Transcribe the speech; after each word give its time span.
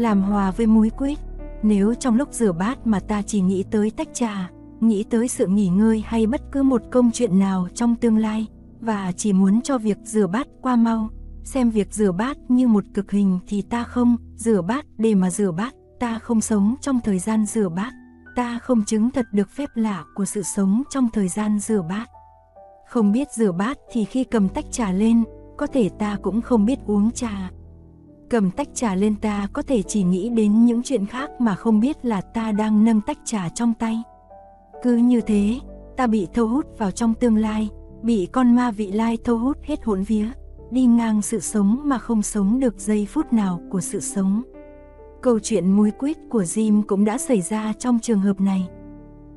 làm 0.00 0.22
hòa 0.22 0.50
với 0.50 0.66
muối 0.66 0.90
quýt. 0.90 1.18
Nếu 1.62 1.94
trong 1.94 2.16
lúc 2.16 2.28
rửa 2.32 2.52
bát 2.52 2.86
mà 2.86 3.00
ta 3.00 3.22
chỉ 3.22 3.40
nghĩ 3.40 3.64
tới 3.70 3.90
tách 3.90 4.08
trà, 4.14 4.50
nghĩ 4.80 5.04
tới 5.04 5.28
sự 5.28 5.46
nghỉ 5.46 5.68
ngơi 5.68 6.02
hay 6.06 6.26
bất 6.26 6.40
cứ 6.52 6.62
một 6.62 6.82
công 6.90 7.10
chuyện 7.10 7.38
nào 7.38 7.68
trong 7.74 7.96
tương 7.96 8.16
lai, 8.16 8.46
và 8.80 9.12
chỉ 9.16 9.32
muốn 9.32 9.60
cho 9.62 9.78
việc 9.78 9.98
rửa 10.04 10.26
bát 10.26 10.46
qua 10.62 10.76
mau, 10.76 11.08
xem 11.44 11.70
việc 11.70 11.94
rửa 11.94 12.12
bát 12.12 12.36
như 12.48 12.68
một 12.68 12.84
cực 12.94 13.10
hình 13.10 13.38
thì 13.46 13.62
ta 13.62 13.84
không 13.84 14.16
rửa 14.36 14.62
bát 14.62 14.84
để 14.98 15.14
mà 15.14 15.30
rửa 15.30 15.50
bát, 15.50 15.74
ta 16.00 16.18
không 16.18 16.40
sống 16.40 16.74
trong 16.80 17.00
thời 17.04 17.18
gian 17.18 17.46
rửa 17.46 17.68
bát, 17.68 17.92
ta 18.36 18.58
không 18.58 18.84
chứng 18.84 19.10
thật 19.10 19.26
được 19.32 19.50
phép 19.50 19.68
lạ 19.74 20.04
của 20.14 20.24
sự 20.24 20.42
sống 20.42 20.82
trong 20.90 21.08
thời 21.12 21.28
gian 21.28 21.58
rửa 21.58 21.82
bát. 21.88 22.06
Không 22.88 23.12
biết 23.12 23.32
rửa 23.32 23.52
bát 23.52 23.78
thì 23.92 24.04
khi 24.04 24.24
cầm 24.24 24.48
tách 24.48 24.64
trà 24.70 24.92
lên, 24.92 25.24
có 25.56 25.66
thể 25.66 25.88
ta 25.98 26.16
cũng 26.22 26.40
không 26.40 26.64
biết 26.64 26.78
uống 26.86 27.10
trà. 27.10 27.50
Cầm 28.30 28.50
tách 28.50 28.68
trà 28.74 28.94
lên 28.94 29.14
ta 29.16 29.48
có 29.52 29.62
thể 29.62 29.82
chỉ 29.82 30.02
nghĩ 30.02 30.28
đến 30.28 30.64
những 30.64 30.82
chuyện 30.82 31.06
khác 31.06 31.30
mà 31.38 31.54
không 31.54 31.80
biết 31.80 32.04
là 32.04 32.20
ta 32.20 32.52
đang 32.52 32.84
nâng 32.84 33.00
tách 33.00 33.18
trà 33.24 33.48
trong 33.48 33.74
tay. 33.78 34.02
Cứ 34.82 34.96
như 34.96 35.20
thế, 35.20 35.58
ta 35.96 36.06
bị 36.06 36.28
thâu 36.34 36.48
hút 36.48 36.66
vào 36.78 36.90
trong 36.90 37.14
tương 37.14 37.36
lai, 37.36 37.68
bị 38.02 38.28
con 38.32 38.54
ma 38.54 38.70
vị 38.70 38.92
lai 38.92 39.18
thâu 39.24 39.38
hút 39.38 39.58
hết 39.62 39.84
hỗn 39.84 40.02
vía, 40.02 40.26
đi 40.70 40.84
ngang 40.84 41.22
sự 41.22 41.40
sống 41.40 41.80
mà 41.84 41.98
không 41.98 42.22
sống 42.22 42.60
được 42.60 42.80
giây 42.80 43.06
phút 43.10 43.32
nào 43.32 43.60
của 43.70 43.80
sự 43.80 44.00
sống. 44.00 44.42
Câu 45.22 45.38
chuyện 45.38 45.72
muối 45.72 45.90
quýt 45.90 46.16
của 46.30 46.42
Jim 46.42 46.82
cũng 46.82 47.04
đã 47.04 47.18
xảy 47.18 47.40
ra 47.40 47.72
trong 47.78 47.98
trường 48.02 48.20
hợp 48.20 48.40
này. 48.40 48.68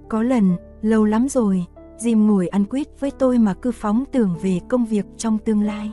Có 0.09 0.23
lần, 0.23 0.55
lâu 0.81 1.05
lắm 1.05 1.29
rồi, 1.29 1.65
Jim 1.99 2.25
ngồi 2.25 2.47
ăn 2.47 2.65
quýt 2.65 2.87
với 2.99 3.11
tôi 3.11 3.37
mà 3.37 3.53
cứ 3.53 3.71
phóng 3.71 4.03
tưởng 4.11 4.35
về 4.41 4.59
công 4.69 4.85
việc 4.85 5.05
trong 5.17 5.37
tương 5.37 5.61
lai. 5.61 5.91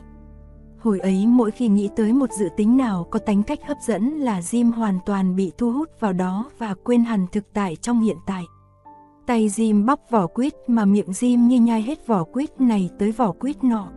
Hồi 0.81 0.99
ấy 0.99 1.27
mỗi 1.27 1.51
khi 1.51 1.67
nghĩ 1.67 1.89
tới 1.95 2.13
một 2.13 2.31
dự 2.31 2.49
tính 2.57 2.77
nào 2.77 3.07
có 3.11 3.19
tính 3.19 3.43
cách 3.43 3.59
hấp 3.67 3.77
dẫn 3.81 4.09
là 4.09 4.39
Jim 4.39 4.71
hoàn 4.71 4.99
toàn 5.05 5.35
bị 5.35 5.51
thu 5.57 5.71
hút 5.71 5.89
vào 5.99 6.13
đó 6.13 6.49
và 6.57 6.75
quên 6.83 7.03
hẳn 7.03 7.25
thực 7.31 7.53
tại 7.53 7.75
trong 7.75 8.01
hiện 8.01 8.17
tại. 8.25 8.43
Tay 9.25 9.47
Jim 9.47 9.85
bóc 9.85 9.99
vỏ 10.09 10.27
quýt 10.27 10.53
mà 10.67 10.85
miệng 10.85 11.09
Jim 11.09 11.47
như 11.47 11.59
nhai 11.59 11.81
hết 11.81 12.07
vỏ 12.07 12.23
quýt 12.23 12.61
này 12.61 12.89
tới 12.99 13.11
vỏ 13.11 13.31
quýt 13.31 13.63
nọ. 13.63 13.87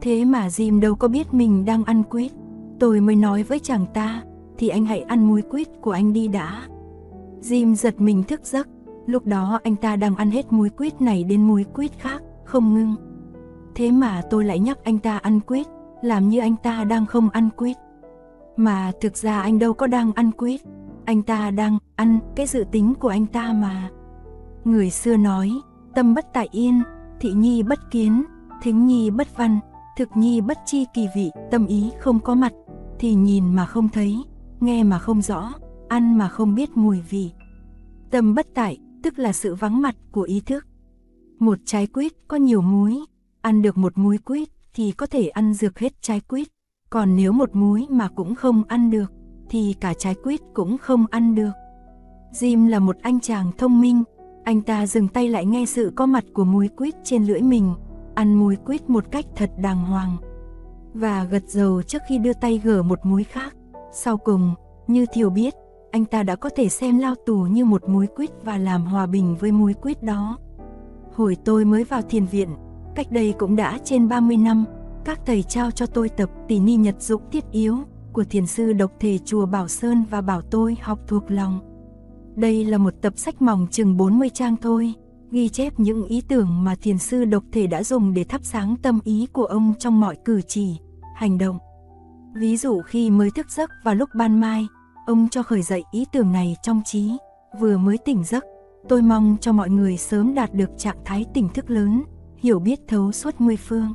Thế 0.00 0.24
mà 0.24 0.48
Jim 0.48 0.80
đâu 0.80 0.94
có 0.94 1.08
biết 1.08 1.34
mình 1.34 1.64
đang 1.64 1.84
ăn 1.84 2.02
quýt. 2.02 2.32
Tôi 2.80 3.00
mới 3.00 3.16
nói 3.16 3.42
với 3.42 3.58
chàng 3.58 3.86
ta, 3.94 4.22
thì 4.58 4.68
anh 4.68 4.86
hãy 4.86 5.00
ăn 5.00 5.28
muối 5.28 5.42
quýt 5.42 5.68
của 5.80 5.90
anh 5.90 6.12
đi 6.12 6.28
đã. 6.28 6.62
Jim 7.42 7.74
giật 7.74 8.00
mình 8.00 8.22
thức 8.22 8.40
giấc, 8.44 8.68
lúc 9.06 9.26
đó 9.26 9.60
anh 9.64 9.76
ta 9.76 9.96
đang 9.96 10.16
ăn 10.16 10.30
hết 10.30 10.52
muối 10.52 10.68
quýt 10.68 11.00
này 11.00 11.24
đến 11.24 11.48
muối 11.48 11.64
quýt 11.64 11.92
khác, 11.98 12.22
không 12.44 12.74
ngưng. 12.74 12.94
Thế 13.74 13.90
mà 13.90 14.22
tôi 14.30 14.44
lại 14.44 14.58
nhắc 14.58 14.78
anh 14.84 14.98
ta 14.98 15.18
ăn 15.18 15.40
quýt, 15.40 15.66
làm 16.04 16.28
như 16.28 16.40
anh 16.40 16.56
ta 16.56 16.84
đang 16.84 17.06
không 17.06 17.30
ăn 17.30 17.50
quýt. 17.56 17.76
Mà 18.56 18.92
thực 19.00 19.16
ra 19.16 19.40
anh 19.40 19.58
đâu 19.58 19.74
có 19.74 19.86
đang 19.86 20.12
ăn 20.12 20.32
quýt, 20.32 20.60
anh 21.04 21.22
ta 21.22 21.50
đang 21.50 21.78
ăn 21.96 22.18
cái 22.36 22.46
dự 22.46 22.64
tính 22.72 22.94
của 22.94 23.08
anh 23.08 23.26
ta 23.26 23.52
mà. 23.52 23.90
Người 24.64 24.90
xưa 24.90 25.16
nói, 25.16 25.50
tâm 25.94 26.14
bất 26.14 26.26
tại 26.32 26.48
yên, 26.52 26.82
thị 27.20 27.32
nhi 27.32 27.62
bất 27.62 27.90
kiến, 27.90 28.24
thính 28.62 28.86
nhi 28.86 29.10
bất 29.10 29.36
văn, 29.36 29.58
thực 29.96 30.08
nhi 30.14 30.40
bất 30.40 30.58
chi 30.66 30.86
kỳ 30.94 31.08
vị, 31.16 31.30
tâm 31.50 31.66
ý 31.66 31.90
không 32.00 32.20
có 32.20 32.34
mặt, 32.34 32.52
thì 32.98 33.14
nhìn 33.14 33.54
mà 33.54 33.66
không 33.66 33.88
thấy, 33.88 34.16
nghe 34.60 34.84
mà 34.84 34.98
không 34.98 35.22
rõ, 35.22 35.52
ăn 35.88 36.18
mà 36.18 36.28
không 36.28 36.54
biết 36.54 36.76
mùi 36.76 37.00
vị. 37.00 37.32
Tâm 38.10 38.34
bất 38.34 38.46
tại, 38.54 38.78
tức 39.02 39.18
là 39.18 39.32
sự 39.32 39.54
vắng 39.54 39.82
mặt 39.82 39.96
của 40.12 40.22
ý 40.22 40.40
thức. 40.40 40.66
Một 41.38 41.58
trái 41.64 41.86
quýt 41.86 42.12
có 42.28 42.36
nhiều 42.36 42.62
muối, 42.62 42.98
ăn 43.40 43.62
được 43.62 43.78
một 43.78 43.98
muối 43.98 44.18
quýt 44.18 44.53
thì 44.74 44.92
có 44.92 45.06
thể 45.06 45.28
ăn 45.28 45.54
dược 45.54 45.78
hết 45.78 45.92
trái 46.00 46.20
quýt, 46.20 46.48
còn 46.90 47.16
nếu 47.16 47.32
một 47.32 47.50
muối 47.56 47.86
mà 47.90 48.08
cũng 48.08 48.34
không 48.34 48.62
ăn 48.68 48.90
được, 48.90 49.12
thì 49.48 49.74
cả 49.80 49.94
trái 49.98 50.14
quýt 50.14 50.40
cũng 50.54 50.78
không 50.78 51.06
ăn 51.10 51.34
được. 51.34 51.50
Jim 52.32 52.68
là 52.68 52.78
một 52.78 52.96
anh 53.02 53.20
chàng 53.20 53.52
thông 53.58 53.80
minh, 53.80 54.02
anh 54.44 54.60
ta 54.60 54.86
dừng 54.86 55.08
tay 55.08 55.28
lại 55.28 55.46
nghe 55.46 55.66
sự 55.66 55.92
có 55.96 56.06
mặt 56.06 56.24
của 56.34 56.44
muối 56.44 56.68
quýt 56.68 56.94
trên 57.04 57.24
lưỡi 57.24 57.42
mình, 57.42 57.74
ăn 58.14 58.34
muối 58.34 58.56
quýt 58.56 58.90
một 58.90 59.04
cách 59.10 59.24
thật 59.36 59.50
đàng 59.58 59.84
hoàng. 59.84 60.16
Và 60.94 61.24
gật 61.24 61.42
dầu 61.48 61.82
trước 61.82 62.02
khi 62.08 62.18
đưa 62.18 62.32
tay 62.32 62.60
gỡ 62.64 62.82
một 62.82 62.98
muối 63.02 63.24
khác. 63.24 63.56
Sau 63.92 64.16
cùng, 64.16 64.54
như 64.86 65.06
Thiều 65.12 65.30
biết, 65.30 65.54
anh 65.90 66.04
ta 66.04 66.22
đã 66.22 66.36
có 66.36 66.50
thể 66.56 66.68
xem 66.68 66.98
lao 66.98 67.14
tù 67.26 67.36
như 67.36 67.64
một 67.64 67.88
muối 67.88 68.06
quýt 68.06 68.30
và 68.44 68.58
làm 68.58 68.86
hòa 68.86 69.06
bình 69.06 69.36
với 69.40 69.52
muối 69.52 69.74
quýt 69.74 70.02
đó. 70.02 70.38
Hồi 71.12 71.36
tôi 71.44 71.64
mới 71.64 71.84
vào 71.84 72.02
thiền 72.02 72.26
viện, 72.26 72.48
cách 72.94 73.12
đây 73.12 73.34
cũng 73.38 73.56
đã 73.56 73.78
trên 73.84 74.08
30 74.08 74.36
năm, 74.36 74.64
các 75.04 75.20
thầy 75.26 75.42
trao 75.42 75.70
cho 75.70 75.86
tôi 75.86 76.08
tập 76.08 76.30
tỷ 76.48 76.58
ni 76.58 76.76
nhật 76.76 77.02
dụng 77.02 77.22
thiết 77.32 77.44
yếu 77.52 77.78
của 78.12 78.24
thiền 78.24 78.46
sư 78.46 78.72
độc 78.72 78.92
thể 79.00 79.18
chùa 79.18 79.46
Bảo 79.46 79.68
Sơn 79.68 80.04
và 80.10 80.20
bảo 80.20 80.42
tôi 80.42 80.76
học 80.82 80.98
thuộc 81.06 81.30
lòng. 81.30 81.60
Đây 82.36 82.64
là 82.64 82.78
một 82.78 82.94
tập 83.02 83.12
sách 83.16 83.42
mỏng 83.42 83.66
chừng 83.70 83.96
40 83.96 84.28
trang 84.30 84.56
thôi, 84.56 84.92
ghi 85.30 85.48
chép 85.48 85.80
những 85.80 86.04
ý 86.04 86.20
tưởng 86.28 86.64
mà 86.64 86.74
thiền 86.74 86.98
sư 86.98 87.24
độc 87.24 87.44
thể 87.52 87.66
đã 87.66 87.82
dùng 87.82 88.14
để 88.14 88.24
thắp 88.24 88.40
sáng 88.44 88.76
tâm 88.82 89.00
ý 89.04 89.26
của 89.32 89.44
ông 89.44 89.74
trong 89.78 90.00
mọi 90.00 90.16
cử 90.24 90.40
chỉ, 90.42 90.76
hành 91.14 91.38
động. 91.38 91.58
Ví 92.36 92.56
dụ 92.56 92.82
khi 92.82 93.10
mới 93.10 93.30
thức 93.36 93.50
giấc 93.50 93.70
vào 93.84 93.94
lúc 93.94 94.08
ban 94.14 94.40
mai, 94.40 94.66
ông 95.06 95.28
cho 95.30 95.42
khởi 95.42 95.62
dậy 95.62 95.84
ý 95.92 96.04
tưởng 96.12 96.32
này 96.32 96.56
trong 96.62 96.82
trí, 96.84 97.12
vừa 97.60 97.76
mới 97.76 97.98
tỉnh 97.98 98.24
giấc, 98.24 98.44
tôi 98.88 99.02
mong 99.02 99.36
cho 99.40 99.52
mọi 99.52 99.70
người 99.70 99.96
sớm 99.96 100.34
đạt 100.34 100.54
được 100.54 100.70
trạng 100.78 100.98
thái 101.04 101.24
tỉnh 101.34 101.48
thức 101.48 101.70
lớn, 101.70 102.02
hiểu 102.44 102.58
biết 102.58 102.80
thấu 102.88 103.12
suốt 103.12 103.40
mười 103.40 103.56
phương. 103.56 103.92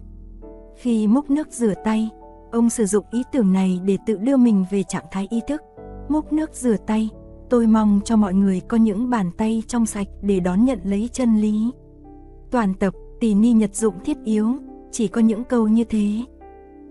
Khi 0.78 1.08
múc 1.08 1.30
nước 1.30 1.48
rửa 1.52 1.74
tay, 1.86 2.10
ông 2.52 2.70
sử 2.70 2.86
dụng 2.86 3.06
ý 3.12 3.24
tưởng 3.32 3.54
này 3.54 3.80
để 3.86 3.98
tự 4.06 4.18
đưa 4.18 4.38
mình 4.38 4.66
về 4.72 4.84
trạng 4.84 5.06
thái 5.12 5.28
ý 5.30 5.42
thức. 5.48 5.62
Múc 6.10 6.34
nước 6.34 6.50
rửa 6.54 6.76
tay, 6.88 7.10
tôi 7.50 7.68
mong 7.68 8.00
cho 8.06 8.16
mọi 8.16 8.34
người 8.34 8.62
có 8.68 8.78
những 8.78 9.10
bàn 9.10 9.32
tay 9.38 9.64
trong 9.68 9.86
sạch 9.86 10.08
để 10.22 10.40
đón 10.40 10.66
nhận 10.66 10.80
lấy 10.84 11.10
chân 11.14 11.38
lý. 11.38 11.72
Toàn 12.52 12.74
tập 12.74 12.94
Tỳ 13.20 13.34
ni 13.34 13.52
nhật 13.52 13.76
dụng 13.76 13.96
thiết 14.06 14.18
yếu, 14.24 14.48
chỉ 14.92 15.08
có 15.08 15.22
những 15.22 15.44
câu 15.44 15.68
như 15.68 15.84
thế. 15.84 16.10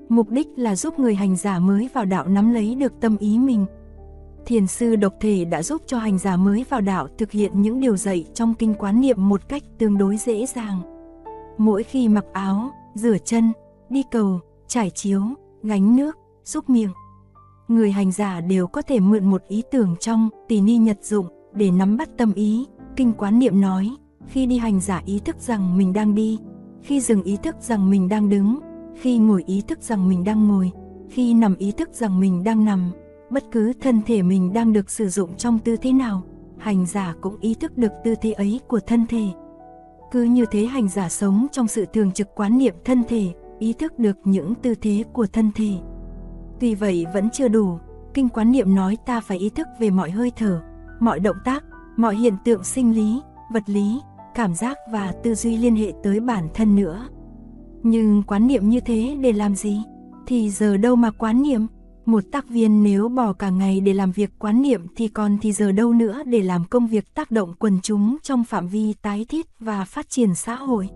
Mục 0.09 0.31
đích 0.31 0.49
là 0.57 0.77
giúp 0.77 0.99
người 0.99 1.15
hành 1.15 1.37
giả 1.37 1.59
mới 1.59 1.89
vào 1.95 2.05
đạo 2.05 2.29
nắm 2.29 2.55
lấy 2.55 2.75
được 2.75 2.93
tâm 3.01 3.17
ý 3.17 3.39
mình. 3.39 3.67
Thiền 4.47 4.67
sư 4.67 4.97
độc 4.97 5.15
thể 5.21 5.45
đã 5.45 5.63
giúp 5.63 5.83
cho 5.87 5.99
hành 5.99 6.19
giả 6.19 6.37
mới 6.37 6.65
vào 6.69 6.81
đạo 6.81 7.09
thực 7.19 7.31
hiện 7.31 7.63
những 7.63 7.81
điều 7.81 7.97
dạy 7.97 8.25
trong 8.35 8.55
kinh 8.55 8.75
quán 8.75 9.01
niệm 9.01 9.29
một 9.29 9.49
cách 9.49 9.63
tương 9.79 9.99
đối 9.99 10.17
dễ 10.17 10.47
dàng. 10.47 10.98
Mỗi 11.59 11.83
khi 11.83 12.09
mặc 12.09 12.25
áo, 12.33 12.71
rửa 12.95 13.17
chân, 13.25 13.53
đi 13.91 14.03
cầu, 14.11 14.41
trải 14.69 14.91
chiếu, 14.91 15.23
gánh 15.63 15.97
nước, 15.97 16.17
xúc 16.45 16.71
miệng, 16.71 16.91
người 17.69 17.93
hành 17.93 18.13
giả 18.13 18.41
đều 18.41 18.67
có 18.67 18.83
thể 18.83 19.01
mượn 19.01 19.25
một 19.25 19.43
ý 19.49 19.63
tưởng 19.71 19.97
trong 20.01 20.29
tỳ 20.49 20.61
ni 20.61 20.77
nhật 20.77 20.99
dụng 21.03 21.27
để 21.53 21.71
nắm 21.71 21.97
bắt 21.97 22.09
tâm 22.17 22.33
ý. 22.35 22.67
Kinh 22.97 23.13
quán 23.13 23.39
niệm 23.39 23.61
nói, 23.61 23.91
khi 24.27 24.47
đi 24.47 24.59
hành 24.59 24.81
giả 24.81 25.03
ý 25.07 25.19
thức 25.19 25.37
rằng 25.41 25.77
mình 25.79 25.93
đang 25.93 26.15
đi, 26.15 26.39
khi 26.83 27.01
dừng 27.01 27.23
ý 27.23 27.37
thức 27.43 27.57
rằng 27.61 27.91
mình 27.91 28.09
đang 28.09 28.29
đứng, 28.29 28.59
khi 29.01 29.19
ngồi 29.19 29.43
ý 29.47 29.63
thức 29.69 29.83
rằng 29.83 30.09
mình 30.09 30.25
đang 30.25 30.49
ngồi, 30.49 30.71
khi 31.11 31.35
nằm 31.35 31.57
ý 31.57 31.73
thức 31.73 31.89
rằng 31.93 32.21
mình 32.21 32.45
đang 32.45 32.65
nằm, 32.65 32.93
bất 33.31 33.45
cứ 33.53 33.73
thân 33.81 34.03
thể 34.07 34.23
mình 34.23 34.53
đang 34.53 34.73
được 34.73 34.91
sử 34.91 35.09
dụng 35.09 35.37
trong 35.37 35.59
tư 35.59 35.77
thế 35.77 35.93
nào, 35.93 36.23
hành 36.59 36.87
giả 36.87 37.15
cũng 37.21 37.37
ý 37.41 37.55
thức 37.55 37.79
được 37.79 37.93
tư 38.05 38.15
thế 38.23 38.33
ấy 38.33 38.61
của 38.69 38.81
thân 38.87 39.07
thể. 39.07 39.25
Cứ 40.11 40.23
như 40.23 40.45
thế 40.51 40.65
hành 40.65 40.89
giả 40.89 41.09
sống 41.09 41.47
trong 41.53 41.69
sự 41.69 41.87
thường 41.93 42.13
trực 42.13 42.35
quán 42.35 42.59
niệm 42.59 42.75
thân 42.85 43.03
thể, 43.09 43.33
ý 43.59 43.73
thức 43.73 43.99
được 43.99 44.17
những 44.25 44.55
tư 44.55 44.75
thế 44.75 45.05
của 45.13 45.27
thân 45.27 45.51
thể. 45.55 45.71
Tuy 46.61 46.75
vậy 46.75 47.07
vẫn 47.15 47.31
chưa 47.31 47.49
đủ, 47.49 47.79
kinh 48.15 48.29
quán 48.29 48.53
niệm 48.53 48.75
nói 48.75 48.97
ta 49.07 49.21
phải 49.21 49.39
ý 49.39 49.51
thức 49.51 49.67
về 49.81 49.91
mọi 49.91 50.11
hơi 50.11 50.33
thở, 50.37 50.63
mọi 51.01 51.21
động 51.21 51.37
tác, 51.45 51.65
mọi 51.97 52.17
hiện 52.17 52.35
tượng 52.45 52.65
sinh 52.65 52.95
lý, 52.95 53.21
vật 53.53 53.63
lý, 53.67 54.01
cảm 54.35 54.55
giác 54.55 54.79
và 54.93 55.13
tư 55.23 55.35
duy 55.35 55.57
liên 55.57 55.77
hệ 55.77 55.93
tới 56.03 56.21
bản 56.21 56.49
thân 56.55 56.77
nữa. 56.77 57.09
Nhưng 57.83 58.23
quán 58.23 58.47
niệm 58.47 58.69
như 58.69 58.81
thế 58.81 59.17
để 59.21 59.33
làm 59.33 59.55
gì? 59.55 59.83
Thì 60.27 60.51
giờ 60.51 60.77
đâu 60.77 60.97
mà 60.97 61.11
quán 61.11 61.43
niệm? 61.43 61.67
Một 62.09 62.25
tác 62.33 62.49
viên 62.49 62.83
nếu 62.83 63.09
bỏ 63.09 63.33
cả 63.33 63.51
ngày 63.51 63.81
để 63.81 63.95
làm 63.95 64.13
việc 64.13 64.31
quán 64.39 64.63
niệm 64.63 64.87
thì 64.97 65.09
còn 65.09 65.39
thì 65.41 65.53
giờ 65.53 65.73
đâu 65.73 65.93
nữa 65.93 66.23
để 66.27 66.43
làm 66.43 66.65
công 66.65 66.87
việc 66.87 67.15
tác 67.15 67.31
động 67.31 67.55
quần 67.59 67.79
chúng 67.83 68.17
trong 68.23 68.45
phạm 68.45 68.69
vi 68.69 68.95
tái 69.03 69.27
thiết 69.29 69.47
và 69.61 69.85
phát 69.85 70.11
triển 70.11 70.35
xã 70.35 70.55
hội. 70.55 70.89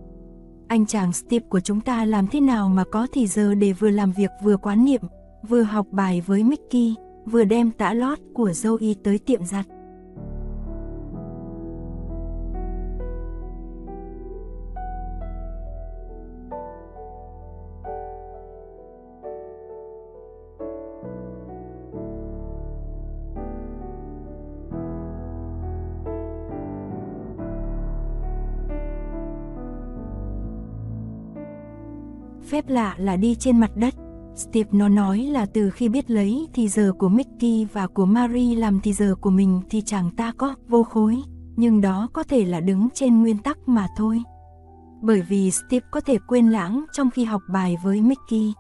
Anh 0.69 0.87
chàng 0.87 1.12
Steve 1.12 1.47
của 1.49 1.61
chúng 1.61 1.81
ta 1.81 2.05
làm 2.05 2.26
thế 2.26 2.41
nào 2.41 2.69
mà 2.69 2.85
có 2.93 3.06
thì 3.12 3.26
giờ 3.26 3.55
để 3.55 3.73
vừa 3.73 3.91
làm 3.91 4.12
việc 4.12 4.31
vừa 4.43 4.56
quán 4.56 4.85
niệm, 4.85 5.00
vừa 5.49 5.62
học 5.62 5.87
bài 5.91 6.20
với 6.26 6.44
Mickey, 6.44 6.94
vừa 7.26 7.44
đem 7.44 7.70
tã 7.70 7.93
lót 7.93 8.19
của 8.35 8.50
Zoe 8.50 8.94
tới 9.05 9.19
tiệm 9.19 9.44
giặt. 9.44 9.67
Phép 32.52 32.69
lạ 32.69 32.94
là 32.99 33.16
đi 33.16 33.34
trên 33.34 33.60
mặt 33.60 33.70
đất, 33.76 33.94
Steve 34.34 34.70
nó 34.72 34.88
nói 34.88 35.19
là 35.19 35.46
từ 35.46 35.70
khi 35.70 35.88
biết 35.88 36.10
lấy 36.10 36.49
thì 36.54 36.69
giờ 36.69 36.93
của 36.99 37.08
Mickey 37.08 37.66
và 37.72 37.87
của 37.87 38.06
Marie 38.06 38.56
làm 38.56 38.81
thì 38.81 38.93
giờ 38.93 39.14
của 39.20 39.31
mình 39.31 39.60
thì 39.70 39.81
chàng 39.81 40.10
ta 40.16 40.32
có 40.37 40.54
vô 40.69 40.82
khối, 40.82 41.16
nhưng 41.56 41.81
đó 41.81 42.08
có 42.12 42.22
thể 42.22 42.44
là 42.44 42.60
đứng 42.60 42.88
trên 42.94 43.22
nguyên 43.22 43.38
tắc 43.38 43.58
mà 43.66 43.88
thôi. 43.96 44.22
Bởi 45.02 45.22
vì 45.28 45.50
Steve 45.50 45.87
có 45.90 46.00
thể 46.00 46.19
quên 46.28 46.49
lãng 46.49 46.84
trong 46.93 47.10
khi 47.10 47.25
học 47.25 47.43
bài 47.52 47.76
với 47.84 48.00
Mickey. 48.00 48.52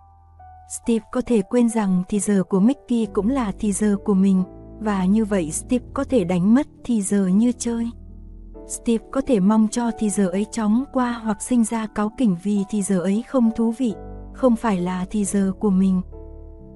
Steve 0.82 1.04
có 1.12 1.20
thể 1.26 1.42
quên 1.42 1.68
rằng 1.68 2.02
thì 2.08 2.20
giờ 2.20 2.42
của 2.48 2.60
Mickey 2.60 3.06
cũng 3.12 3.28
là 3.28 3.52
thì 3.58 3.72
giờ 3.72 3.96
của 4.04 4.14
mình, 4.14 4.42
và 4.80 5.04
như 5.04 5.24
vậy 5.24 5.50
Steve 5.50 5.84
có 5.94 6.04
thể 6.04 6.24
đánh 6.24 6.54
mất 6.54 6.66
thì 6.84 7.02
giờ 7.02 7.26
như 7.26 7.52
chơi. 7.58 7.90
Steve 8.68 9.04
có 9.10 9.20
thể 9.20 9.40
mong 9.40 9.68
cho 9.70 9.90
thì 9.98 10.10
giờ 10.10 10.28
ấy 10.28 10.46
chóng 10.52 10.84
qua 10.92 11.20
hoặc 11.24 11.42
sinh 11.42 11.64
ra 11.64 11.86
cáu 11.86 12.10
kỉnh 12.18 12.36
vì 12.42 12.64
thì 12.70 12.82
giờ 12.82 13.00
ấy 13.00 13.24
không 13.28 13.50
thú 13.56 13.74
vị, 13.78 13.94
không 14.32 14.56
phải 14.56 14.80
là 14.80 15.06
thì 15.10 15.24
giờ 15.24 15.52
của 15.58 15.70
mình. 15.70 16.00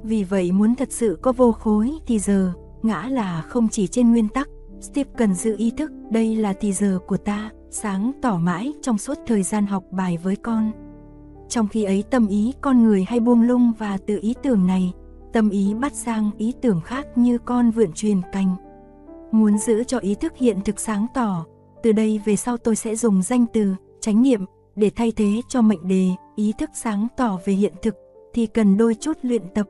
Vì 0.02 0.24
vậy 0.24 0.52
muốn 0.52 0.74
thật 0.74 0.92
sự 0.92 1.18
có 1.22 1.32
vô 1.32 1.52
khối 1.52 1.92
thì 2.06 2.18
giờ, 2.18 2.52
ngã 2.82 3.08
là 3.10 3.42
không 3.42 3.68
chỉ 3.68 3.86
trên 3.86 4.10
nguyên 4.10 4.28
tắc, 4.28 4.48
Steve 4.80 5.10
cần 5.16 5.34
giữ 5.34 5.54
ý 5.58 5.70
thức 5.70 5.92
đây 6.10 6.36
là 6.36 6.52
thì 6.60 6.72
giờ 6.72 6.98
của 7.06 7.16
ta, 7.16 7.50
sáng 7.70 8.12
tỏ 8.22 8.38
mãi 8.38 8.72
trong 8.82 8.98
suốt 8.98 9.18
thời 9.26 9.42
gian 9.42 9.66
học 9.66 9.84
bài 9.90 10.18
với 10.22 10.36
con. 10.36 10.70
Trong 11.48 11.68
khi 11.68 11.84
ấy 11.84 12.04
tâm 12.10 12.26
ý 12.26 12.52
con 12.60 12.84
người 12.84 13.04
hay 13.08 13.20
buông 13.20 13.42
lung 13.42 13.72
và 13.78 13.98
từ 14.06 14.18
ý 14.22 14.34
tưởng 14.42 14.66
này, 14.66 14.92
tâm 15.32 15.50
ý 15.50 15.74
bắt 15.74 15.94
sang 15.94 16.30
ý 16.38 16.52
tưởng 16.60 16.80
khác 16.80 17.06
như 17.16 17.38
con 17.38 17.70
vượn 17.70 17.92
truyền 17.92 18.20
cành. 18.32 18.56
Muốn 19.32 19.58
giữ 19.58 19.84
cho 19.84 19.98
ý 19.98 20.14
thức 20.14 20.32
hiện 20.36 20.60
thực 20.64 20.80
sáng 20.80 21.06
tỏ, 21.14 21.44
từ 21.82 21.92
đây 21.92 22.20
về 22.24 22.36
sau 22.36 22.56
tôi 22.56 22.76
sẽ 22.76 22.96
dùng 22.96 23.22
danh 23.22 23.46
từ 23.52 23.74
chánh 24.00 24.22
niệm 24.22 24.44
để 24.76 24.90
thay 24.96 25.12
thế 25.16 25.40
cho 25.48 25.62
mệnh 25.62 25.88
đề 25.88 26.08
ý 26.36 26.52
thức 26.58 26.70
sáng 26.74 27.08
tỏ 27.16 27.38
về 27.44 27.52
hiện 27.52 27.72
thực 27.82 27.94
thì 28.34 28.46
cần 28.46 28.76
đôi 28.76 28.94
chút 28.94 29.18
luyện 29.22 29.42
tập. 29.54 29.66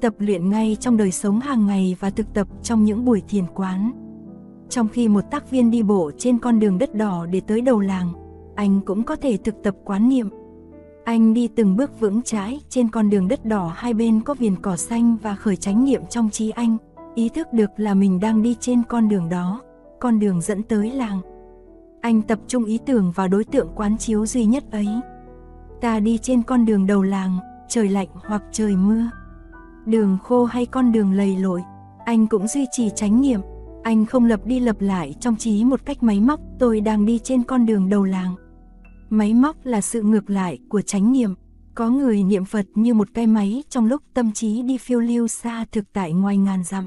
Tập 0.00 0.14
luyện 0.18 0.50
ngay 0.50 0.76
trong 0.80 0.96
đời 0.96 1.10
sống 1.10 1.40
hàng 1.40 1.66
ngày 1.66 1.96
và 2.00 2.10
thực 2.10 2.34
tập 2.34 2.48
trong 2.62 2.84
những 2.84 3.04
buổi 3.04 3.22
thiền 3.28 3.44
quán. 3.54 3.92
Trong 4.68 4.88
khi 4.88 5.08
một 5.08 5.24
tác 5.30 5.50
viên 5.50 5.70
đi 5.70 5.82
bộ 5.82 6.10
trên 6.18 6.38
con 6.38 6.60
đường 6.60 6.78
đất 6.78 6.94
đỏ 6.94 7.26
để 7.26 7.40
tới 7.40 7.60
đầu 7.60 7.80
làng, 7.80 8.12
anh 8.56 8.80
cũng 8.80 9.02
có 9.02 9.16
thể 9.16 9.36
thực 9.36 9.62
tập 9.62 9.74
quán 9.84 10.08
niệm. 10.08 10.28
Anh 11.04 11.34
đi 11.34 11.48
từng 11.48 11.76
bước 11.76 12.00
vững 12.00 12.22
chãi 12.22 12.60
trên 12.68 12.88
con 12.88 13.10
đường 13.10 13.28
đất 13.28 13.44
đỏ 13.44 13.72
hai 13.76 13.94
bên 13.94 14.20
có 14.20 14.34
viền 14.34 14.56
cỏ 14.62 14.76
xanh 14.76 15.16
và 15.22 15.34
khởi 15.34 15.56
chánh 15.56 15.84
niệm 15.84 16.02
trong 16.10 16.30
trí 16.30 16.50
anh, 16.50 16.76
ý 17.14 17.28
thức 17.28 17.52
được 17.52 17.70
là 17.76 17.94
mình 17.94 18.20
đang 18.20 18.42
đi 18.42 18.56
trên 18.60 18.82
con 18.88 19.08
đường 19.08 19.28
đó, 19.28 19.62
con 20.00 20.18
đường 20.18 20.40
dẫn 20.40 20.62
tới 20.62 20.90
làng. 20.90 21.20
Anh 22.00 22.22
tập 22.22 22.38
trung 22.46 22.64
ý 22.64 22.78
tưởng 22.86 23.12
vào 23.14 23.28
đối 23.28 23.44
tượng 23.44 23.68
quán 23.76 23.98
chiếu 23.98 24.26
duy 24.26 24.44
nhất 24.44 24.64
ấy. 24.72 24.88
Ta 25.80 26.00
đi 26.00 26.18
trên 26.18 26.42
con 26.42 26.64
đường 26.64 26.86
đầu 26.86 27.02
làng, 27.02 27.38
trời 27.68 27.88
lạnh 27.88 28.08
hoặc 28.14 28.42
trời 28.52 28.76
mưa. 28.76 29.10
Đường 29.86 30.18
khô 30.24 30.44
hay 30.44 30.66
con 30.66 30.92
đường 30.92 31.12
lầy 31.12 31.36
lội, 31.36 31.62
anh 32.04 32.26
cũng 32.26 32.48
duy 32.48 32.66
trì 32.70 32.90
chánh 32.90 33.20
niệm. 33.20 33.40
Anh 33.82 34.06
không 34.06 34.24
lập 34.24 34.40
đi 34.44 34.60
lập 34.60 34.76
lại 34.80 35.14
trong 35.20 35.36
trí 35.36 35.64
một 35.64 35.80
cách 35.84 36.02
máy 36.02 36.20
móc, 36.20 36.40
tôi 36.58 36.80
đang 36.80 37.06
đi 37.06 37.18
trên 37.18 37.42
con 37.42 37.66
đường 37.66 37.88
đầu 37.88 38.04
làng. 38.04 38.34
Máy 39.10 39.34
móc 39.34 39.56
là 39.64 39.80
sự 39.80 40.02
ngược 40.02 40.30
lại 40.30 40.58
của 40.68 40.80
chánh 40.80 41.12
niệm. 41.12 41.34
Có 41.74 41.90
người 41.90 42.22
niệm 42.22 42.44
Phật 42.44 42.66
như 42.74 42.94
một 42.94 43.08
cái 43.14 43.26
máy 43.26 43.64
trong 43.68 43.86
lúc 43.86 44.02
tâm 44.14 44.32
trí 44.32 44.62
đi 44.62 44.78
phiêu 44.78 45.00
lưu 45.00 45.28
xa 45.28 45.64
thực 45.72 45.84
tại 45.92 46.12
ngoài 46.12 46.36
ngàn 46.36 46.64
dặm. 46.64 46.86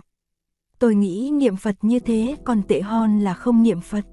Tôi 0.83 0.95
nghĩ 0.95 1.31
niệm 1.31 1.55
Phật 1.55 1.75
như 1.81 1.99
thế 1.99 2.35
còn 2.43 2.61
tệ 2.67 2.81
hơn 2.81 3.19
là 3.19 3.33
không 3.33 3.63
niệm 3.63 3.81
Phật. 3.81 4.05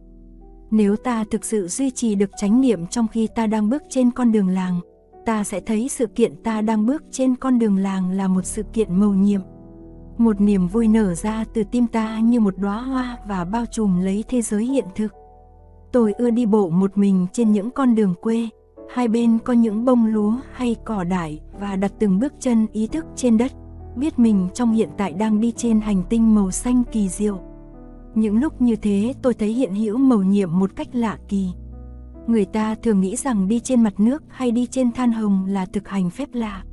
Nếu 0.70 0.96
ta 0.96 1.24
thực 1.30 1.44
sự 1.44 1.68
duy 1.68 1.90
trì 1.90 2.14
được 2.14 2.30
chánh 2.36 2.60
niệm 2.60 2.86
trong 2.86 3.08
khi 3.08 3.28
ta 3.34 3.46
đang 3.46 3.70
bước 3.70 3.82
trên 3.88 4.10
con 4.10 4.32
đường 4.32 4.48
làng, 4.48 4.80
ta 5.26 5.44
sẽ 5.44 5.60
thấy 5.60 5.88
sự 5.88 6.06
kiện 6.06 6.42
ta 6.42 6.60
đang 6.60 6.86
bước 6.86 7.02
trên 7.10 7.36
con 7.36 7.58
đường 7.58 7.76
làng 7.76 8.10
là 8.10 8.28
một 8.28 8.44
sự 8.44 8.62
kiện 8.62 9.00
mầu 9.00 9.14
nhiệm. 9.14 9.40
Một 10.18 10.40
niềm 10.40 10.68
vui 10.68 10.88
nở 10.88 11.14
ra 11.14 11.44
từ 11.54 11.62
tim 11.72 11.86
ta 11.86 12.18
như 12.18 12.40
một 12.40 12.58
đóa 12.58 12.82
hoa 12.82 13.18
và 13.28 13.44
bao 13.44 13.64
trùm 13.66 14.00
lấy 14.00 14.24
thế 14.28 14.42
giới 14.42 14.64
hiện 14.64 14.86
thực. 14.94 15.12
Tôi 15.92 16.12
ưa 16.12 16.30
đi 16.30 16.46
bộ 16.46 16.68
một 16.68 16.98
mình 16.98 17.26
trên 17.32 17.52
những 17.52 17.70
con 17.70 17.94
đường 17.94 18.14
quê, 18.20 18.48
hai 18.90 19.08
bên 19.08 19.38
có 19.38 19.52
những 19.52 19.84
bông 19.84 20.06
lúa 20.06 20.34
hay 20.52 20.76
cỏ 20.84 21.04
đải 21.04 21.40
và 21.60 21.76
đặt 21.76 21.92
từng 21.98 22.18
bước 22.18 22.32
chân 22.40 22.66
ý 22.72 22.86
thức 22.86 23.06
trên 23.16 23.38
đất, 23.38 23.52
biết 23.96 24.18
mình 24.18 24.48
trong 24.54 24.72
hiện 24.72 24.88
tại 24.96 25.12
đang 25.12 25.40
đi 25.40 25.52
trên 25.56 25.80
hành 25.80 26.02
tinh 26.08 26.34
màu 26.34 26.50
xanh 26.50 26.82
kỳ 26.92 27.08
diệu. 27.08 27.40
Những 28.14 28.38
lúc 28.40 28.62
như 28.62 28.76
thế 28.76 29.14
tôi 29.22 29.34
thấy 29.34 29.52
hiện 29.52 29.74
hữu 29.74 29.98
màu 29.98 30.22
nhiệm 30.22 30.58
một 30.58 30.70
cách 30.76 30.88
lạ 30.92 31.18
kỳ. 31.28 31.48
Người 32.26 32.44
ta 32.44 32.74
thường 32.82 33.00
nghĩ 33.00 33.16
rằng 33.16 33.48
đi 33.48 33.60
trên 33.60 33.82
mặt 33.82 34.00
nước 34.00 34.22
hay 34.28 34.50
đi 34.50 34.66
trên 34.66 34.92
than 34.92 35.12
hồng 35.12 35.46
là 35.48 35.66
thực 35.66 35.88
hành 35.88 36.10
phép 36.10 36.28
lạ. 36.32 36.64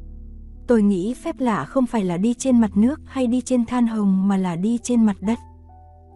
Tôi 0.67 0.81
nghĩ 0.81 1.13
phép 1.13 1.35
lạ 1.39 1.65
không 1.65 1.85
phải 1.85 2.05
là 2.05 2.17
đi 2.17 2.33
trên 2.33 2.61
mặt 2.61 2.77
nước 2.77 2.99
hay 3.05 3.27
đi 3.27 3.41
trên 3.41 3.65
than 3.65 3.87
hồng 3.87 4.27
mà 4.27 4.37
là 4.37 4.55
đi 4.55 4.77
trên 4.83 5.05
mặt 5.05 5.17
đất. 5.21 5.39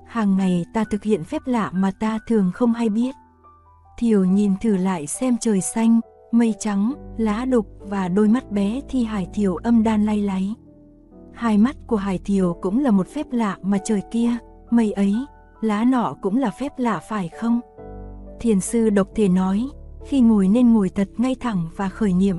Hàng 0.08 0.38
ngày 0.38 0.66
ta 0.74 0.84
thực 0.92 1.04
hiện 1.04 1.24
phép 1.24 1.42
lạ 1.46 1.72
mà 1.74 1.92
ta 2.00 2.20
thường 2.28 2.52
không 2.54 2.74
hay 2.74 2.90
biết. 2.90 3.16
Thiều 4.00 4.26
nhìn 4.26 4.52
thử 4.62 4.78
lại 4.78 5.08
xem 5.08 5.38
trời 5.42 5.62
xanh, 5.62 6.00
mây 6.32 6.54
trắng, 6.60 6.94
lá 7.18 7.46
đục 7.46 7.68
và 7.80 8.08
đôi 8.08 8.28
mắt 8.28 8.52
bé 8.52 8.82
thi 8.90 9.04
Hải 9.04 9.28
Thiều 9.34 9.56
âm 9.56 9.84
đan 9.84 10.06
lay 10.06 10.22
láy. 10.22 10.56
Hai 11.34 11.58
mắt 11.58 11.76
của 11.88 11.96
Hải 11.96 12.18
Thiều 12.18 12.58
cũng 12.62 12.80
là 12.80 12.92
một 12.92 13.08
phép 13.08 13.26
lạ 13.32 13.58
mà 13.62 13.78
trời 13.84 14.02
kia, 14.12 14.32
mây 14.70 14.92
ấy, 14.92 15.16
lá 15.62 15.84
nọ 15.84 16.16
cũng 16.22 16.38
là 16.38 16.50
phép 16.50 16.72
lạ 16.78 17.00
phải 17.10 17.30
không? 17.30 17.60
Thiền 18.40 18.60
sư 18.60 18.90
độc 18.90 19.08
thể 19.16 19.30
nói, 19.30 19.70
khi 20.06 20.22
ngồi 20.22 20.48
nên 20.48 20.74
ngồi 20.74 20.90
thật 20.90 21.10
ngay 21.18 21.36
thẳng 21.40 21.68
và 21.76 21.90
khởi 21.90 22.14
niệm. 22.14 22.38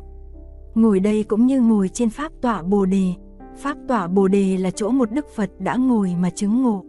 Ngồi 0.74 1.00
đây 1.00 1.24
cũng 1.24 1.46
như 1.46 1.60
ngồi 1.60 1.88
trên 1.88 2.10
pháp 2.10 2.32
tọa 2.40 2.62
Bồ 2.62 2.86
đề. 2.86 3.14
Pháp 3.56 3.76
tọa 3.88 4.08
Bồ 4.08 4.28
đề 4.28 4.56
là 4.56 4.70
chỗ 4.70 4.88
một 4.90 5.12
đức 5.12 5.26
Phật 5.34 5.50
đã 5.58 5.76
ngồi 5.76 6.14
mà 6.20 6.30
chứng 6.30 6.62
ngộ. 6.62 6.84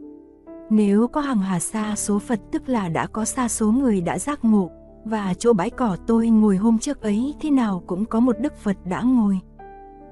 Nếu 0.70 1.08
có 1.08 1.22
hàng 1.22 1.40
hà 1.40 1.60
xa 1.60 1.96
số 1.96 2.20
Phật 2.20 2.40
tức 2.52 2.70
là 2.70 2.90
đã 2.90 3.08
có 3.08 3.26
xa 3.26 3.48
số 3.48 3.72
người 3.72 4.02
đã 4.02 4.20
giác 4.20 4.46
ngộ, 4.46 4.70
và 5.06 5.34
chỗ 5.34 5.54
bãi 5.54 5.70
cỏ 5.70 5.98
tôi 6.08 6.30
ngồi 6.30 6.58
hôm 6.58 6.80
trước 6.80 7.02
ấy 7.02 7.34
thế 7.42 7.50
nào 7.50 7.84
cũng 7.88 8.06
có 8.06 8.20
một 8.20 8.40
đức 8.40 8.58
Phật 8.58 8.78
đã 8.86 9.02
ngồi. 9.02 9.40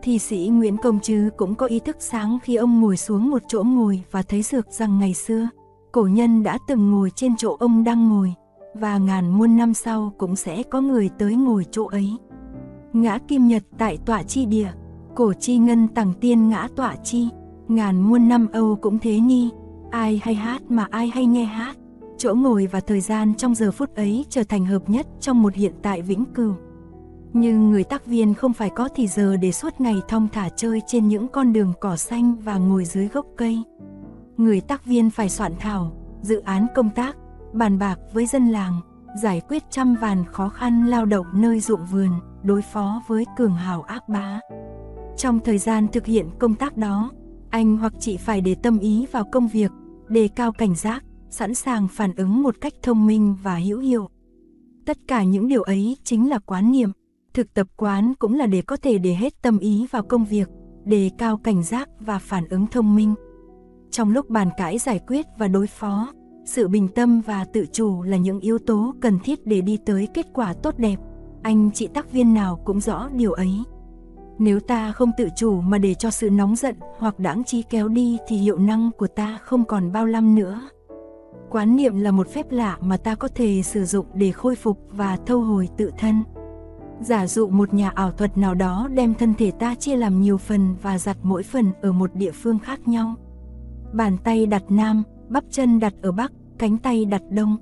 Thi 0.04 0.20
sĩ 0.20 0.50
Nguyễn 0.54 0.78
Công 0.78 1.00
Trứ 1.00 1.30
cũng 1.38 1.56
có 1.56 1.66
ý 1.66 1.80
thức 1.80 1.98
sáng 2.00 2.38
khi 2.44 2.56
ông 2.56 2.82
ngồi 2.82 2.98
xuống 2.98 3.30
một 3.30 3.42
chỗ 3.48 3.64
ngồi 3.64 4.04
và 4.12 4.22
thấy 4.22 4.42
dược 4.42 4.72
rằng 4.72 5.00
ngày 5.00 5.14
xưa, 5.14 5.50
cổ 5.92 6.04
nhân 6.04 6.44
đã 6.44 6.58
từng 6.68 6.92
ngồi 6.92 7.10
trên 7.16 7.36
chỗ 7.38 7.58
ông 7.60 7.84
đang 7.84 8.10
ngồi, 8.10 8.34
và 8.74 8.98
ngàn 8.98 9.38
muôn 9.38 9.58
năm 9.58 9.74
sau 9.74 10.14
cũng 10.18 10.36
sẽ 10.36 10.64
có 10.64 10.82
người 10.82 11.10
tới 11.20 11.36
ngồi 11.36 11.66
chỗ 11.72 11.86
ấy. 11.86 12.18
Ngã 12.94 13.20
Kim 13.28 13.48
Nhật 13.48 13.64
tại 13.78 13.98
tọa 14.06 14.24
chi 14.24 14.46
địa, 14.46 14.72
cổ 15.16 15.34
chi 15.34 15.58
ngân 15.58 15.88
tầng 15.88 16.14
tiên 16.22 16.50
ngã 16.50 16.68
tọa 16.76 16.96
chi, 17.04 17.30
ngàn 17.68 18.02
muôn 18.02 18.28
năm 18.28 18.48
Âu 18.54 18.76
cũng 18.82 19.00
thế 19.00 19.20
ni, 19.20 19.50
ai 19.92 20.22
hay 20.24 20.36
hát 20.36 20.62
mà 20.70 20.88
ai 20.92 21.08
hay 21.08 21.26
nghe 21.26 21.44
hát. 21.44 21.78
Chỗ 22.18 22.36
ngồi 22.36 22.68
và 22.72 22.80
thời 22.80 23.02
gian 23.02 23.34
trong 23.36 23.56
giờ 23.56 23.72
phút 23.72 23.96
ấy 23.96 24.26
trở 24.30 24.44
thành 24.44 24.66
hợp 24.66 24.90
nhất 24.90 25.08
trong 25.20 25.42
một 25.42 25.54
hiện 25.54 25.74
tại 25.82 26.02
vĩnh 26.02 26.26
cửu. 26.26 26.54
Nhưng 27.34 27.72
người 27.72 27.84
tác 27.84 28.06
viên 28.06 28.34
không 28.34 28.54
phải 28.54 28.70
có 28.70 28.90
thì 28.96 29.08
giờ 29.08 29.38
để 29.38 29.52
suốt 29.52 29.82
ngày 29.82 29.96
thong 30.08 30.28
thả 30.34 30.50
chơi 30.50 30.82
trên 30.88 31.08
những 31.08 31.28
con 31.28 31.54
đường 31.54 31.74
cỏ 31.80 31.96
xanh 31.96 32.36
và 32.36 32.58
ngồi 32.58 32.86
dưới 32.86 33.08
gốc 33.08 33.26
cây. 33.38 33.64
Người 34.38 34.62
tác 34.62 34.86
viên 34.86 35.10
phải 35.10 35.30
soạn 35.30 35.54
thảo, 35.60 35.92
dự 36.22 36.40
án 36.40 36.68
công 36.76 36.90
tác, 36.90 37.18
bàn 37.54 37.80
bạc 37.80 38.00
với 38.14 38.26
dân 38.26 38.48
làng, 38.48 38.82
giải 39.22 39.42
quyết 39.50 39.64
trăm 39.70 39.96
vàn 39.96 40.26
khó 40.26 40.50
khăn 40.50 40.86
lao 40.88 41.06
động 41.06 41.26
nơi 41.34 41.60
ruộng 41.60 41.86
vườn, 41.86 42.10
đối 42.44 42.62
phó 42.62 43.02
với 43.08 43.26
cường 43.38 43.54
hào 43.54 43.82
ác 43.82 44.10
bá. 44.10 44.40
Trong 45.18 45.40
thời 45.40 45.58
gian 45.58 45.88
thực 45.88 46.06
hiện 46.06 46.30
công 46.40 46.56
tác 46.56 46.78
đó, 46.78 47.12
anh 47.50 47.78
hoặc 47.78 47.94
chị 48.00 48.18
phải 48.18 48.42
để 48.42 48.56
tâm 48.56 48.80
ý 48.80 49.06
vào 49.12 49.24
công 49.32 49.48
việc, 49.48 49.72
đề 50.08 50.28
cao 50.28 50.52
cảnh 50.52 50.76
giác, 50.76 51.04
sẵn 51.30 51.54
sàng 51.56 51.88
phản 51.88 52.16
ứng 52.16 52.44
một 52.44 52.56
cách 52.62 52.74
thông 52.82 53.06
minh 53.06 53.36
và 53.44 53.56
hữu 53.56 53.80
hiệu. 53.80 54.10
Tất 54.86 54.98
cả 55.08 55.24
những 55.24 55.48
điều 55.48 55.64
ấy 55.64 55.98
chính 56.04 56.30
là 56.30 56.40
quán 56.40 56.72
niệm. 56.72 56.92
Thực 57.34 57.54
tập 57.54 57.68
quán 57.78 58.14
cũng 58.20 58.34
là 58.34 58.46
để 58.46 58.62
có 58.62 58.78
thể 58.78 58.98
để 58.98 59.14
hết 59.14 59.42
tâm 59.42 59.60
ý 59.60 59.88
vào 59.92 60.04
công 60.04 60.26
việc, 60.26 60.50
đề 60.86 61.10
cao 61.18 61.38
cảnh 61.38 61.64
giác 61.64 61.90
và 62.00 62.20
phản 62.20 62.48
ứng 62.50 62.68
thông 62.68 62.96
minh. 62.96 63.14
Trong 63.92 64.12
lúc 64.12 64.30
bàn 64.30 64.50
cãi 64.58 64.78
giải 64.78 65.00
quyết 65.08 65.26
và 65.38 65.48
đối 65.48 65.68
phó, 65.68 66.14
sự 66.46 66.68
bình 66.68 66.88
tâm 66.88 67.22
và 67.22 67.46
tự 67.54 67.66
chủ 67.72 68.02
là 68.02 68.18
những 68.18 68.40
yếu 68.40 68.58
tố 68.58 68.94
cần 69.02 69.20
thiết 69.20 69.46
để 69.46 69.62
đi 69.62 69.78
tới 69.86 70.08
kết 70.14 70.26
quả 70.34 70.54
tốt 70.54 70.78
đẹp. 70.78 71.00
Anh 71.42 71.72
chị 71.74 71.88
tác 71.88 72.12
viên 72.12 72.34
nào 72.34 72.62
cũng 72.66 72.80
rõ 72.80 73.10
điều 73.14 73.32
ấy. 73.32 73.64
Nếu 74.40 74.60
ta 74.60 74.92
không 74.92 75.12
tự 75.18 75.28
chủ 75.36 75.62
mà 75.62 75.78
để 75.78 75.94
cho 75.94 76.10
sự 76.10 76.30
nóng 76.30 76.56
giận 76.56 76.76
hoặc 76.98 77.20
đãng 77.20 77.44
trí 77.44 77.62
kéo 77.62 77.88
đi 77.88 78.18
thì 78.28 78.38
hiệu 78.38 78.58
năng 78.58 78.92
của 78.98 79.08
ta 79.08 79.38
không 79.42 79.66
còn 79.66 79.92
bao 79.92 80.06
lăm 80.06 80.36
nữa. 80.36 80.62
Quán 81.50 81.76
niệm 81.76 82.00
là 82.00 82.12
một 82.12 82.30
phép 82.30 82.52
lạ 82.52 82.78
mà 82.82 82.98
ta 82.98 83.16
có 83.16 83.28
thể 83.28 83.62
sử 83.64 83.86
dụng 83.86 84.06
để 84.14 84.32
khôi 84.32 84.56
phục 84.56 84.80
và 84.92 85.18
thâu 85.26 85.42
hồi 85.42 85.70
tự 85.78 85.92
thân. 85.98 86.24
Giả 87.02 87.28
dụ 87.28 87.48
một 87.48 87.74
nhà 87.74 87.90
ảo 87.90 88.12
thuật 88.12 88.38
nào 88.38 88.56
đó 88.56 88.88
đem 88.94 89.14
thân 89.14 89.34
thể 89.34 89.52
ta 89.52 89.76
chia 89.76 89.96
làm 89.96 90.22
nhiều 90.22 90.38
phần 90.38 90.76
và 90.82 90.98
giặt 90.98 91.18
mỗi 91.24 91.44
phần 91.44 91.72
ở 91.82 91.92
một 91.92 92.16
địa 92.16 92.32
phương 92.32 92.60
khác 92.60 92.88
nhau. 92.88 93.16
Bàn 93.94 94.18
tay 94.24 94.46
đặt 94.46 94.64
nam, 94.70 95.04
bắp 95.30 95.44
chân 95.50 95.80
đặt 95.80 95.94
ở 96.02 96.12
bắc, 96.12 96.32
cánh 96.58 96.78
tay 96.78 97.06
đặt 97.06 97.22
đông. 97.30 97.58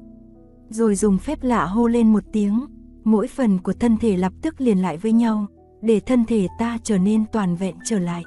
Rồi 0.69 0.95
dùng 0.95 1.17
phép 1.17 1.39
lạ 1.41 1.65
hô 1.65 1.87
lên 1.87 2.13
một 2.13 2.23
tiếng, 2.33 2.65
mỗi 3.03 3.27
phần 3.27 3.59
của 3.59 3.73
thân 3.73 3.97
thể 3.97 4.17
lập 4.17 4.33
tức 4.41 4.61
liền 4.61 4.81
lại 4.81 4.97
với 4.97 5.11
nhau, 5.11 5.45
để 5.81 5.99
thân 5.99 6.25
thể 6.25 6.47
ta 6.59 6.77
trở 6.83 6.97
nên 6.97 7.25
toàn 7.31 7.55
vẹn 7.55 7.75
trở 7.85 7.99
lại. 7.99 8.23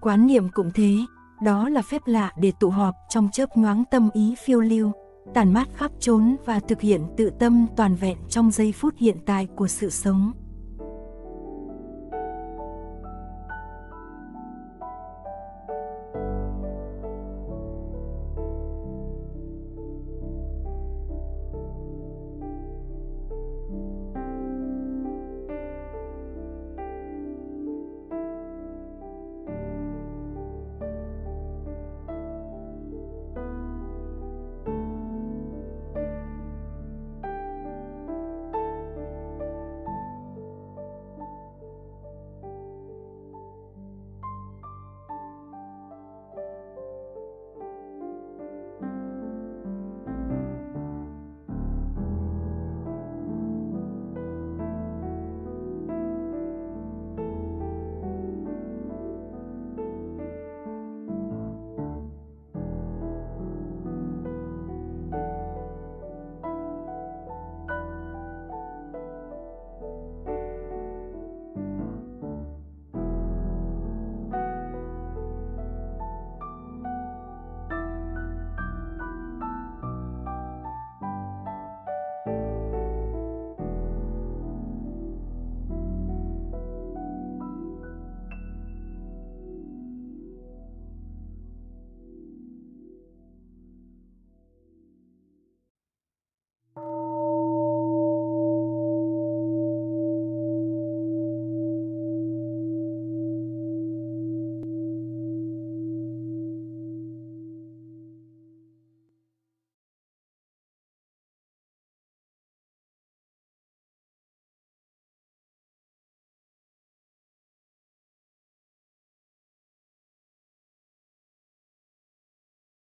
Quán 0.00 0.26
niệm 0.26 0.48
cũng 0.54 0.70
thế, 0.74 0.96
đó 1.42 1.68
là 1.68 1.82
phép 1.82 2.02
lạ 2.06 2.32
để 2.40 2.52
tụ 2.60 2.70
họp 2.70 2.94
trong 3.08 3.28
chớp 3.32 3.56
nhoáng 3.56 3.84
tâm 3.90 4.08
ý 4.12 4.34
phiêu 4.46 4.60
lưu, 4.60 4.92
tàn 5.34 5.52
mát 5.52 5.68
khắp 5.74 5.90
trốn 6.00 6.36
và 6.44 6.60
thực 6.60 6.80
hiện 6.80 7.00
tự 7.16 7.30
tâm 7.38 7.66
toàn 7.76 7.94
vẹn 7.94 8.18
trong 8.28 8.50
giây 8.50 8.72
phút 8.72 8.94
hiện 8.98 9.16
tại 9.26 9.46
của 9.56 9.68
sự 9.68 9.90
sống. 9.90 10.32